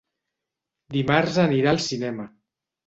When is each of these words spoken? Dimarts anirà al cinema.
Dimarts 0.95 1.39
anirà 1.47 1.77
al 1.77 1.85
cinema. 1.91 2.31